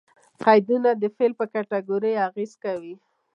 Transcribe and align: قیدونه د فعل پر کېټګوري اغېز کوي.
قیدونه 0.43 0.89
د 1.01 1.03
فعل 1.15 1.31
پر 1.39 1.47
کېټګوري 1.53 2.13
اغېز 2.27 2.51
کوي. 2.63 2.95